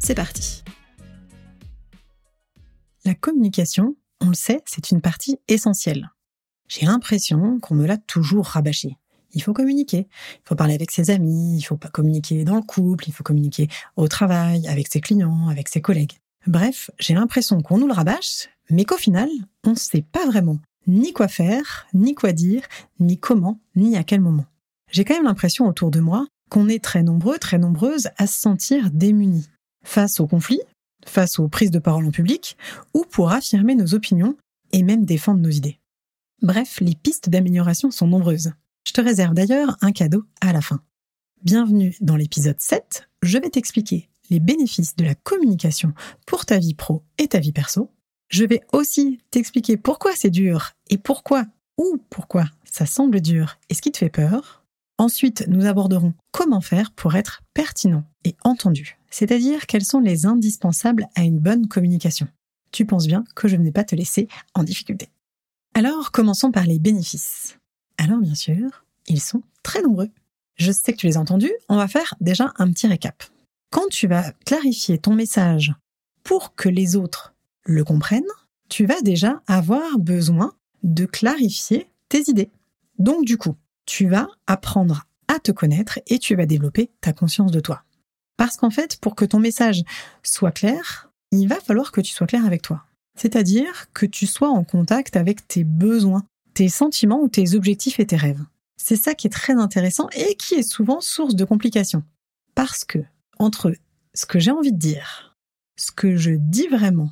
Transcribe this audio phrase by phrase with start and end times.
[0.00, 0.64] c'est parti.
[3.04, 6.10] La communication, on le sait, c'est une partie essentielle.
[6.68, 8.96] J'ai l'impression qu'on me l'a toujours rabâché.
[9.32, 10.08] Il faut communiquer.
[10.34, 13.22] Il faut parler avec ses amis, il faut pas communiquer dans le couple, il faut
[13.22, 16.14] communiquer au travail, avec ses clients, avec ses collègues.
[16.46, 19.28] Bref, j'ai l'impression qu'on nous le rabâche, mais qu'au final,
[19.64, 22.62] on ne sait pas vraiment ni quoi faire, ni quoi dire,
[22.98, 24.46] ni comment, ni à quel moment.
[24.90, 28.40] J'ai quand même l'impression autour de moi qu'on est très nombreux, très nombreuses à se
[28.40, 29.48] sentir démunis
[29.84, 30.62] face aux conflits,
[31.06, 32.56] face aux prises de parole en public,
[32.94, 34.36] ou pour affirmer nos opinions
[34.72, 35.80] et même défendre nos idées.
[36.42, 38.52] Bref, les pistes d'amélioration sont nombreuses.
[38.86, 40.80] Je te réserve d'ailleurs un cadeau à la fin.
[41.42, 45.92] Bienvenue dans l'épisode 7, je vais t'expliquer les bénéfices de la communication
[46.26, 47.90] pour ta vie pro et ta vie perso.
[48.28, 51.46] Je vais aussi t'expliquer pourquoi c'est dur et pourquoi
[51.78, 54.64] ou pourquoi ça semble dur et ce qui te fait peur.
[54.98, 61.06] Ensuite, nous aborderons comment faire pour être pertinent et entendu, c'est-à-dire quels sont les indispensables
[61.14, 62.28] à une bonne communication.
[62.72, 65.08] Tu penses bien que je ne vais pas te laisser en difficulté.
[65.74, 67.58] Alors, commençons par les bénéfices.
[67.98, 70.10] Alors, bien sûr, ils sont très nombreux.
[70.56, 73.24] Je sais que tu les as entendus, on va faire déjà un petit récap.
[73.70, 75.72] Quand tu vas clarifier ton message
[76.22, 77.34] pour que les autres
[77.64, 78.22] le comprennent,
[78.68, 80.52] tu vas déjà avoir besoin
[80.82, 82.50] de clarifier tes idées.
[82.98, 83.56] Donc du coup,
[83.86, 87.84] tu vas apprendre à te connaître et tu vas développer ta conscience de toi.
[88.40, 89.82] Parce qu'en fait, pour que ton message
[90.22, 92.86] soit clair, il va falloir que tu sois clair avec toi.
[93.14, 98.06] C'est-à-dire que tu sois en contact avec tes besoins, tes sentiments ou tes objectifs et
[98.06, 98.42] tes rêves.
[98.78, 102.02] C'est ça qui est très intéressant et qui est souvent source de complications.
[102.54, 103.00] Parce que
[103.38, 103.74] entre
[104.14, 105.36] ce que j'ai envie de dire,
[105.76, 107.10] ce que je dis vraiment,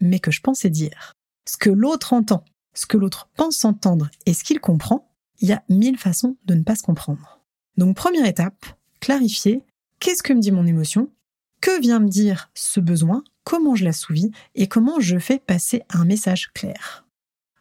[0.00, 1.12] mais que je pensais dire,
[1.46, 5.52] ce que l'autre entend, ce que l'autre pense entendre et ce qu'il comprend, il y
[5.52, 7.42] a mille façons de ne pas se comprendre.
[7.76, 8.64] Donc première étape,
[9.00, 9.62] clarifier
[10.00, 11.10] qu'est-ce que me dit mon émotion,
[11.60, 16.04] que vient me dire ce besoin, comment je l'assouvis et comment je fais passer un
[16.04, 17.06] message clair?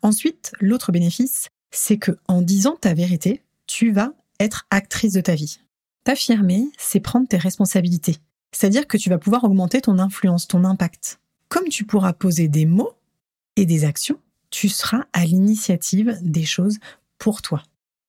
[0.02, 5.36] Ensuite, l'autre bénéfice, c'est que en disant ta vérité, tu vas être actrice de ta
[5.36, 5.60] vie.
[6.06, 8.18] T'affirmer, c'est prendre tes responsabilités.
[8.52, 11.20] C'est-à-dire que tu vas pouvoir augmenter ton influence, ton impact.
[11.50, 12.94] Comme tu pourras poser des mots
[13.58, 16.80] et des actions, tu seras à l'initiative des choses
[17.18, 17.64] pour toi.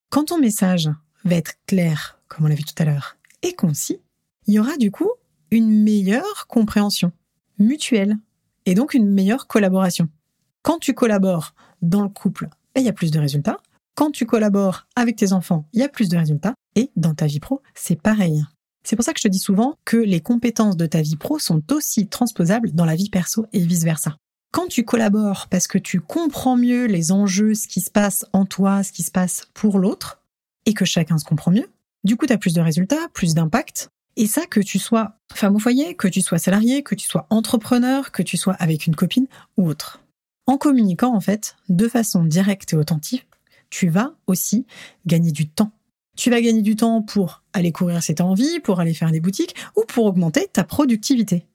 [0.09, 0.89] Quand ton message
[1.25, 3.99] va être clair, comme on l'a vu tout à l'heure, et concis,
[4.47, 5.11] il y aura du coup
[5.51, 7.11] une meilleure compréhension
[7.59, 8.17] mutuelle
[8.65, 10.09] et donc une meilleure collaboration.
[10.61, 13.57] Quand tu collabores dans le couple, ben, il y a plus de résultats.
[13.95, 16.53] Quand tu collabores avec tes enfants, il y a plus de résultats.
[16.75, 18.43] Et dans ta vie pro, c'est pareil.
[18.83, 21.37] C'est pour ça que je te dis souvent que les compétences de ta vie pro
[21.37, 24.15] sont aussi transposables dans la vie perso et vice-versa.
[24.51, 28.45] Quand tu collabores parce que tu comprends mieux les enjeux, ce qui se passe en
[28.45, 30.21] toi, ce qui se passe pour l'autre,
[30.65, 31.69] et que chacun se comprend mieux,
[32.03, 33.89] du coup, tu as plus de résultats, plus d'impact.
[34.17, 37.27] Et ça, que tu sois femme au foyer, que tu sois salarié, que tu sois
[37.29, 39.27] entrepreneur, que tu sois avec une copine
[39.57, 40.01] ou autre.
[40.47, 43.27] En communiquant, en fait, de façon directe et authentique,
[43.69, 44.65] tu vas aussi
[45.05, 45.71] gagner du temps.
[46.17, 49.21] Tu vas gagner du temps pour aller courir si tu envie, pour aller faire des
[49.21, 51.45] boutiques ou pour augmenter ta productivité.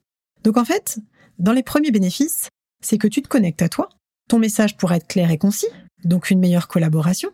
[0.43, 0.99] Donc en fait,
[1.37, 2.49] dans les premiers bénéfices,
[2.83, 3.89] c'est que tu te connectes à toi,
[4.27, 5.67] ton message pourra être clair et concis,
[6.03, 7.31] donc une meilleure collaboration,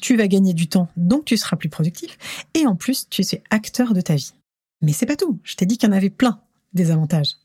[0.00, 2.18] tu vas gagner du temps, donc tu seras plus productif,
[2.54, 4.32] et en plus, tu es acteur de ta vie.
[4.80, 6.40] Mais c'est pas tout, je t'ai dit qu'il y en avait plein
[6.72, 7.36] des avantages.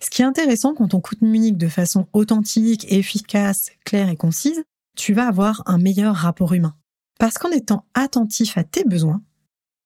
[0.00, 4.62] Ce qui est intéressant quand on communique de façon authentique, efficace, claire et concise,
[4.96, 6.76] tu vas avoir un meilleur rapport humain.
[7.18, 9.22] Parce qu'en étant attentif à tes besoins,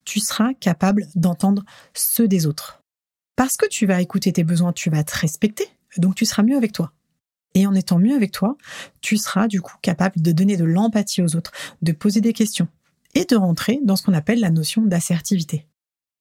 [0.04, 2.80] tu seras capable d'entendre ceux des autres.
[3.36, 5.66] Parce que tu vas écouter tes besoins, tu vas te respecter,
[5.98, 6.92] donc tu seras mieux avec toi.
[7.54, 8.56] Et en étant mieux avec toi,
[9.02, 11.52] tu seras du coup capable de donner de l'empathie aux autres,
[11.82, 12.68] de poser des questions
[13.14, 15.66] et de rentrer dans ce qu'on appelle la notion d'assertivité.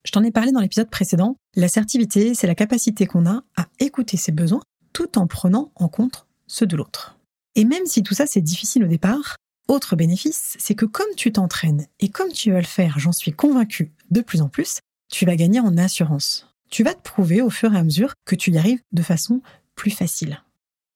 [0.06, 1.36] Je t'en ai parlé dans l'épisode précédent.
[1.56, 4.62] L'assertivité, c'est la capacité qu'on a à écouter ses besoins
[4.94, 7.18] tout en prenant en compte ceux de l'autre.
[7.56, 9.36] Et même si tout ça c'est difficile au départ,
[9.68, 13.34] autre bénéfice, c'est que comme tu t'entraînes et comme tu vas le faire, j'en suis
[13.34, 14.80] convaincu de plus en plus,
[15.12, 16.54] tu vas gagner en assurance.
[16.70, 19.42] Tu vas te prouver au fur et à mesure que tu y arrives de façon
[19.74, 20.44] plus facile.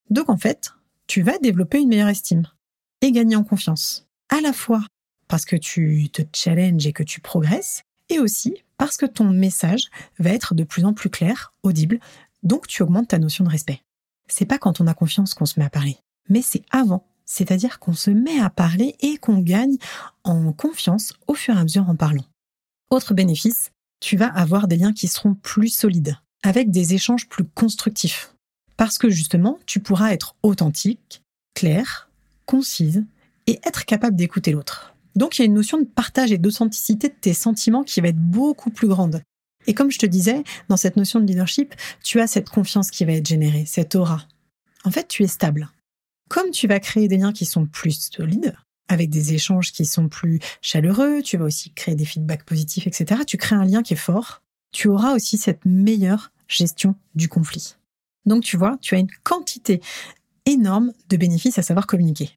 [0.08, 0.72] Donc en fait,
[1.08, 2.46] tu vas développer une meilleure estime
[3.00, 4.06] et gagner en confiance.
[4.28, 4.84] À la fois
[5.26, 9.90] parce que tu te challenges et que tu progresses, et aussi parce que ton message
[10.18, 12.00] va être de plus en plus clair, audible,
[12.42, 13.82] Donc tu augmentes ta notion de respect.
[14.26, 15.98] C'est pas quand on a confiance qu'on se met à parler,
[16.28, 17.06] mais c'est avant.
[17.26, 19.76] C'est-à-dire qu'on se met à parler et qu'on gagne
[20.24, 22.24] en confiance au fur et à mesure en parlant.
[22.90, 23.70] Autre bénéfice,
[24.00, 28.34] tu vas avoir des liens qui seront plus solides, avec des échanges plus constructifs.
[28.76, 31.22] Parce que justement, tu pourras être authentique,
[31.54, 32.10] clair,
[32.46, 33.04] concise
[33.46, 34.94] et être capable d'écouter l'autre.
[35.16, 38.08] Donc il y a une notion de partage et d'authenticité de tes sentiments qui va
[38.08, 39.22] être beaucoup plus grande.
[39.66, 43.04] Et comme je te disais, dans cette notion de leadership, tu as cette confiance qui
[43.04, 44.26] va être générée, cette aura.
[44.84, 45.68] En fait, tu es stable.
[46.28, 48.54] Comme tu vas créer des liens qui sont plus solides,
[48.88, 53.22] avec des échanges qui sont plus chaleureux, tu vas aussi créer des feedbacks positifs, etc.
[53.26, 54.42] Tu crées un lien qui est fort.
[54.72, 57.76] Tu auras aussi cette meilleure gestion du conflit.
[58.26, 59.80] Donc tu vois, tu as une quantité
[60.46, 62.36] énorme de bénéfices à savoir communiquer.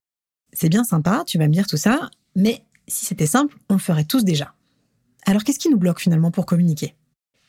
[0.53, 3.79] C'est bien sympa, tu vas me dire tout ça, mais si c'était simple, on le
[3.79, 4.53] ferait tous déjà.
[5.25, 6.95] Alors qu'est-ce qui nous bloque finalement pour communiquer?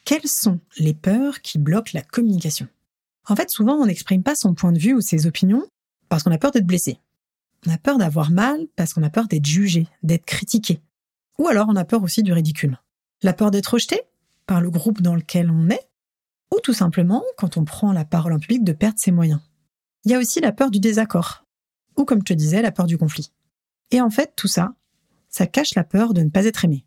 [0.05, 2.69] Quelles sont les peurs qui bloquent la communication?
[3.27, 5.67] En fait, souvent, on n'exprime pas son point de vue ou ses opinions
[6.09, 6.99] parce qu'on a peur d'être blessé.
[7.67, 10.81] On a peur d'avoir mal parce qu'on a peur d'être jugé, d'être critiqué.
[11.39, 12.79] Ou alors on a peur aussi du ridicule.
[13.23, 14.03] La peur d'être rejeté
[14.47, 15.89] par le groupe dans lequel on est,
[16.55, 19.41] ou tout simplement, quand on prend la parole en public, de perdre ses moyens.
[20.05, 21.47] Il y a aussi la peur du désaccord,
[21.97, 23.33] ou comme je te disais, la peur du conflit.
[23.95, 24.75] Et en fait, tout ça,
[25.29, 26.85] ça cache la peur de ne pas être aimé.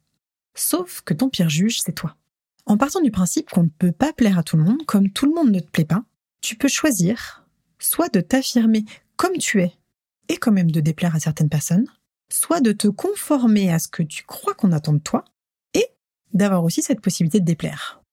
[0.56, 2.18] Sauf que ton pire juge, c'est toi.
[2.66, 5.26] En partant du principe qu'on ne peut pas plaire à tout le monde, comme tout
[5.26, 6.04] le monde ne te plaît pas,
[6.42, 7.48] tu peux choisir
[7.80, 8.84] soit de t'affirmer
[9.16, 9.72] comme tu es
[10.28, 11.88] et quand même de déplaire à certaines personnes,
[12.30, 15.24] soit de te conformer à ce que tu crois qu'on attend de toi
[15.74, 15.86] et
[16.34, 18.04] d'avoir aussi cette possibilité de déplaire.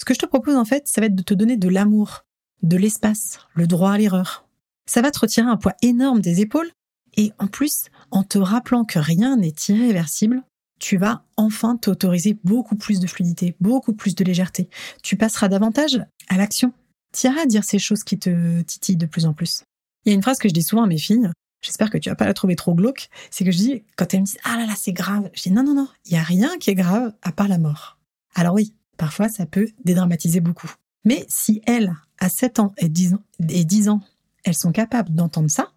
[0.00, 2.24] Ce que je te propose en fait, ça va être de te donner de l'amour,
[2.62, 4.48] de l'espace, le droit à l'erreur.
[4.86, 6.70] Ça va te retirer un poids énorme des épaules
[7.18, 10.44] et en plus, en te rappelant que rien n'est irréversible,
[10.78, 14.70] tu vas enfin t'autoriser beaucoup plus de fluidité, beaucoup plus de légèreté.
[15.02, 16.72] Tu passeras davantage à l'action.
[17.12, 19.64] Tu iras dire ces choses qui te titillent de plus en plus.
[20.04, 21.28] Il y a une phrase que je dis souvent à mes filles,
[21.60, 24.20] j'espère que tu vas pas la trouver trop glauque, c'est que je dis, quand elles
[24.20, 26.22] me disent, ah là là, c'est grave, je dis, non, non, non, il y a
[26.22, 27.98] rien qui est grave à part la mort.
[28.36, 30.72] Alors oui, parfois ça peut dédramatiser beaucoup.
[31.04, 34.02] Mais si elles, à 7 ans et 10 ans, et 10 ans
[34.44, 35.72] elles sont capables d'entendre ça,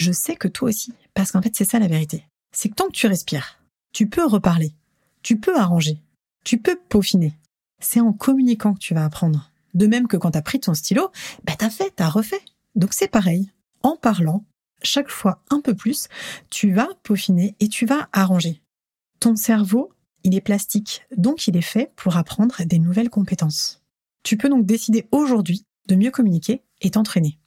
[0.00, 2.24] je sais que toi aussi, parce qu'en fait c'est ça la vérité.
[2.52, 3.60] C'est que tant que tu respires,
[3.92, 4.74] tu peux reparler,
[5.22, 6.00] tu peux arranger,
[6.44, 7.34] tu peux peaufiner.
[7.80, 9.50] C'est en communiquant que tu vas apprendre.
[9.74, 11.10] De même que quand tu as pris ton stylo,
[11.44, 12.40] bah t'as fait, t'as refait.
[12.74, 13.50] Donc c'est pareil.
[13.82, 14.44] En parlant,
[14.82, 16.08] chaque fois un peu plus,
[16.48, 18.62] tu vas peaufiner et tu vas arranger.
[19.20, 19.92] Ton cerveau,
[20.24, 23.82] il est plastique, donc il est fait pour apprendre des nouvelles compétences.
[24.22, 27.39] Tu peux donc décider aujourd'hui de mieux communiquer et t'entraîner.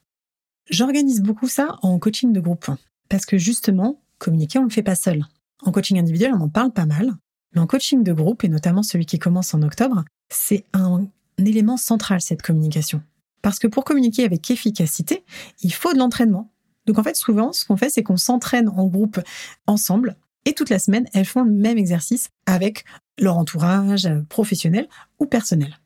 [0.69, 2.69] J'organise beaucoup ça en coaching de groupe.
[3.09, 5.25] Parce que justement, communiquer, on ne le fait pas seul.
[5.61, 7.13] En coaching individuel, on en parle pas mal.
[7.53, 11.07] Mais en coaching de groupe, et notamment celui qui commence en octobre, c'est un
[11.37, 13.01] élément central, cette communication.
[13.41, 15.25] Parce que pour communiquer avec efficacité,
[15.61, 16.51] il faut de l'entraînement.
[16.85, 19.19] Donc en fait, souvent, ce qu'on fait, c'est qu'on s'entraîne en groupe
[19.67, 20.15] ensemble.
[20.45, 22.85] Et toute la semaine, elles font le même exercice avec
[23.19, 24.87] leur entourage professionnel
[25.19, 25.77] ou personnel.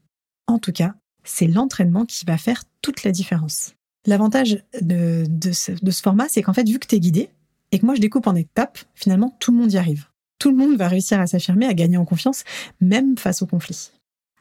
[0.48, 3.74] En tout cas, c'est l'entraînement qui va faire toute la différence.
[4.08, 7.30] L'avantage de, ce, format, c'est qu'en fait, vu que tu es guidé
[7.72, 10.06] et que moi je découpe en étapes, finalement, tout le monde y arrive.
[10.40, 12.46] Tout le monde va réussir à s'affirmer, à gagner en confiance,
[12.80, 13.92] même face au conflit.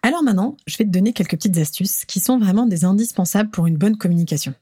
[0.02, 3.66] Alors maintenant, je vais te donner quelques petites astuces qui sont vraiment des indispensables pour
[3.66, 4.54] une bonne communication.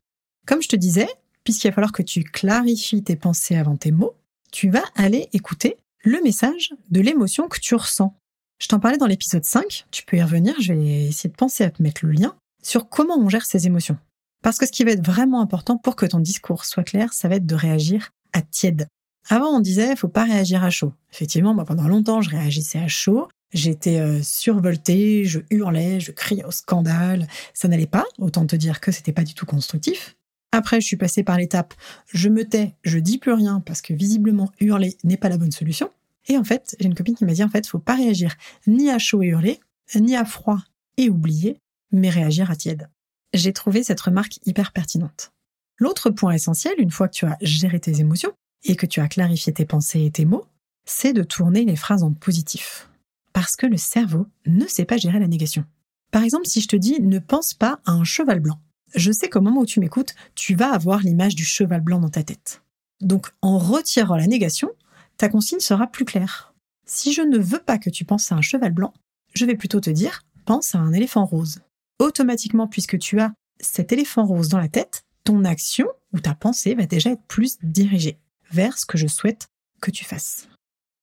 [0.46, 1.08] Comme je te disais,
[1.44, 4.14] puisqu'il va falloir que tu clarifies tes pensées avant tes mots,
[4.50, 8.16] tu vas aller écouter le message de l'émotion que tu ressens.
[8.58, 11.62] Je t'en parlais dans l'épisode 5, tu peux y revenir, je vais essayer de penser
[11.62, 13.98] à te mettre le lien sur comment on gère ses émotions.
[14.44, 17.28] Parce que ce qui va être vraiment important pour que ton discours soit clair, ça
[17.28, 18.88] va être de réagir à tiède.
[19.30, 20.92] Avant, on disait, faut pas réagir à chaud.
[21.10, 23.26] Effectivement, pendant longtemps, je réagissais à chaud.
[23.54, 27.26] J'étais euh, survoltée, je hurlais, je criais au scandale.
[27.54, 28.04] Ça n'allait pas.
[28.18, 30.14] Autant te dire que c'était pas du tout constructif.
[30.52, 31.72] Après, je suis passée par l'étape,
[32.12, 35.52] je me tais, je dis plus rien parce que visiblement hurler n'est pas la bonne
[35.52, 35.88] solution.
[36.28, 38.34] Et en fait, j'ai une copine qui m'a dit en fait, faut pas réagir
[38.66, 39.58] ni à chaud et hurler,
[39.94, 40.58] ni à froid
[40.98, 41.56] et oublier,
[41.92, 42.88] mais réagir à tiède
[43.34, 45.32] j'ai trouvé cette remarque hyper pertinente.
[45.78, 49.08] L'autre point essentiel, une fois que tu as géré tes émotions et que tu as
[49.08, 50.46] clarifié tes pensées et tes mots,
[50.86, 52.88] c'est de tourner les phrases en positif.
[53.32, 55.64] Parce que le cerveau ne sait pas gérer la négation.
[56.12, 58.60] Par exemple, si je te dis ne pense pas à un cheval blanc,
[58.94, 62.10] je sais qu'au moment où tu m'écoutes, tu vas avoir l'image du cheval blanc dans
[62.10, 62.62] ta tête.
[63.00, 64.70] Donc, en retirant la négation,
[65.16, 66.54] ta consigne sera plus claire.
[66.86, 68.94] Si je ne veux pas que tu penses à un cheval blanc,
[69.34, 71.60] je vais plutôt te dire pense à un éléphant rose
[71.98, 76.74] automatiquement, puisque tu as cet éléphant rose dans la tête, ton action ou ta pensée
[76.74, 78.18] va déjà être plus dirigée
[78.50, 79.48] vers ce que je souhaite
[79.80, 80.48] que tu fasses.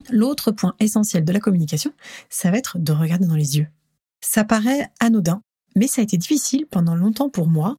[0.10, 1.94] L'autre point essentiel de la communication,
[2.30, 3.68] ça va être de regarder dans les yeux.
[4.22, 5.42] Ça paraît anodin,
[5.76, 7.76] Mais ça a été difficile pendant longtemps pour moi,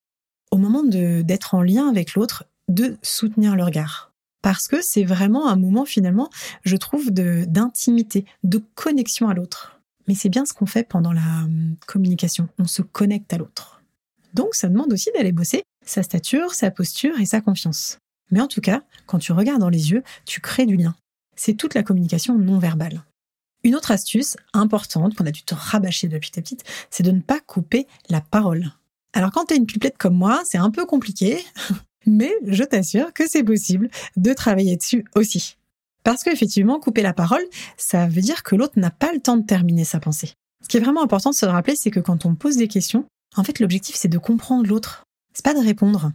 [0.50, 4.12] au moment d'être en lien avec l'autre, de soutenir le regard.
[4.42, 6.28] Parce que c'est vraiment un moment finalement,
[6.64, 9.80] je trouve, d'intimité, de, connexion à l'autre.
[10.08, 13.82] Mais c'est bien ce qu'on fait pendant la hum, communication, on se connecte à l'autre.
[14.34, 17.98] Donc ça demande aussi d'aller bosser sa stature, sa posture et sa confiance.
[18.30, 20.94] Mais en tout cas, quand tu regardes dans les yeux, tu crées du lien.
[21.36, 23.04] C'est toute la communication non verbale.
[23.64, 27.20] Une autre astuce importante qu'on a dû te rabâcher depuis ta petite, c'est de ne
[27.20, 28.72] pas couper la parole.
[29.12, 31.44] Alors quand tu es une pipelette comme moi, c'est un peu compliqué,
[32.06, 35.56] mais je t'assure que c'est possible de travailler dessus aussi.
[36.04, 37.44] Parce qu'effectivement, couper la parole,
[37.76, 40.32] ça veut dire que l'autre n'a pas le temps de terminer sa pensée.
[40.62, 43.04] Ce qui est vraiment important de se rappeler, c'est que quand on pose des questions,
[43.36, 45.04] en fait, l'objectif, c'est de comprendre l'autre.
[45.32, 46.12] C'est pas de répondre.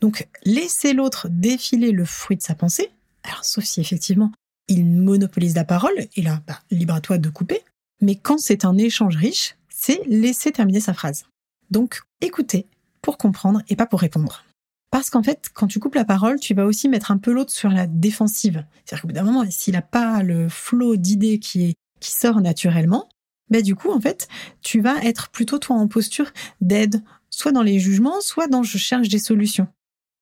[0.00, 2.90] Donc, laisser l'autre défiler le fruit de sa pensée,
[3.22, 4.32] alors sauf si effectivement
[4.68, 7.62] il monopolise la parole, et là, bah, libre à toi de couper.
[8.00, 11.24] Mais quand c'est un échange riche, c'est laisser terminer sa phrase.
[11.70, 12.66] Donc, écouter
[13.00, 14.44] pour comprendre et pas pour répondre.
[14.90, 17.52] Parce qu'en fait, quand tu coupes la parole, tu vas aussi mettre un peu l'autre
[17.52, 18.64] sur la défensive.
[18.84, 23.08] C'est-à-dire qu'au bout d'un moment, s'il n'a pas le flot d'idées qui, sort naturellement,
[23.50, 24.28] bah du coup, en fait,
[24.62, 28.78] tu vas être plutôt toi en posture d'aide, soit dans les jugements, soit dans je
[28.78, 29.66] cherche des solutions.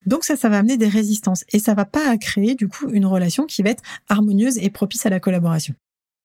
[0.07, 3.07] Donc ça, ça va amener des résistances et ça va pas créer du coup une
[3.07, 5.75] relation qui va être harmonieuse et propice à la collaboration.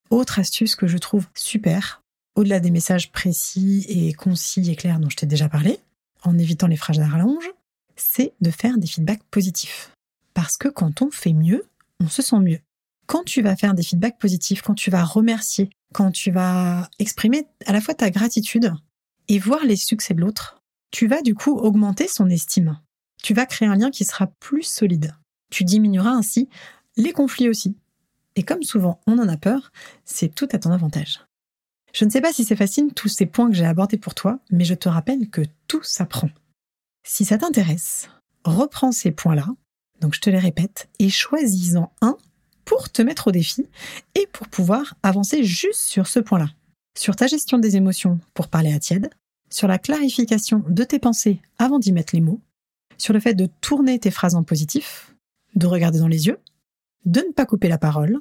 [0.09, 2.01] Autre astuce que je trouve super,
[2.35, 5.79] au-delà des messages précis et concis et clairs dont je t'ai déjà parlé,
[6.23, 7.49] en évitant les phrases à rallonge,
[7.99, 9.91] c'est de faire des feedbacks positifs.
[10.33, 11.65] Parce que quand on fait mieux,
[11.99, 12.59] on se sent mieux.
[13.07, 17.47] Quand tu vas faire des feedbacks positifs, quand tu vas remercier, quand tu vas exprimer
[17.65, 18.73] à la fois ta gratitude
[19.27, 22.79] et voir les succès de l'autre, tu vas du coup augmenter son estime.
[23.21, 25.15] Tu vas créer un lien qui sera plus solide.
[25.51, 26.49] Tu diminueras ainsi
[26.97, 27.75] les conflits aussi.
[28.35, 29.71] Et comme souvent on en a peur,
[30.05, 31.21] c'est tout à ton avantage.
[31.93, 34.39] Je ne sais pas si c'est facile tous ces points que j'ai abordés pour toi,
[34.51, 36.29] mais je te rappelle que tout s'apprend.
[37.11, 38.07] Si ça t'intéresse,
[38.45, 39.47] reprends ces points-là,
[39.99, 42.15] donc je te les répète, et choisis-en un
[42.65, 43.65] pour te mettre au défi
[44.13, 46.51] et pour pouvoir avancer juste sur ce point-là.
[46.95, 49.09] Sur ta gestion des émotions pour parler à tiède,
[49.49, 52.41] sur la clarification de tes pensées avant d'y mettre les mots,
[52.99, 55.15] sur le fait de tourner tes phrases en positif,
[55.55, 56.39] de regarder dans les yeux,
[57.05, 58.19] de ne pas couper la parole,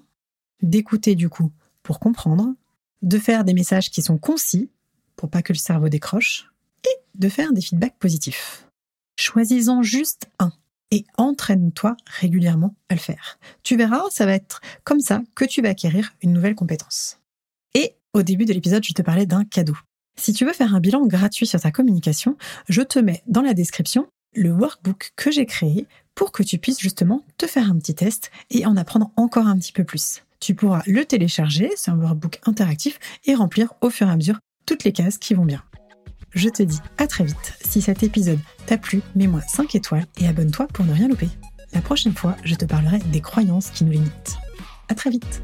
[0.62, 1.52] d'écouter du coup
[1.82, 2.54] pour comprendre,
[3.02, 4.70] de faire des messages qui sont concis
[5.14, 6.50] pour pas que le cerveau décroche,
[6.84, 8.67] et de faire des feedbacks positifs.
[9.30, 10.52] Choisis-en juste un
[10.90, 13.38] et entraîne-toi régulièrement à le faire.
[13.62, 17.18] Tu verras, ça va être comme ça que tu vas acquérir une nouvelle compétence.
[17.74, 19.76] Et au début de l'épisode, je te parlais d'un cadeau.
[20.18, 22.38] Si tu veux faire un bilan gratuit sur ta communication,
[22.70, 26.80] je te mets dans la description le workbook que j'ai créé pour que tu puisses
[26.80, 30.22] justement te faire un petit test et en apprendre encore un petit peu plus.
[30.40, 34.38] Tu pourras le télécharger, c'est un workbook interactif, et remplir au fur et à mesure
[34.64, 35.62] toutes les cases qui vont bien.
[36.32, 37.54] Je te dis à très vite.
[37.60, 41.28] Si cet épisode t'a plu, mets-moi 5 étoiles et abonne-toi pour ne rien louper.
[41.72, 44.36] La prochaine fois, je te parlerai des croyances qui nous limitent.
[44.88, 45.42] À très vite.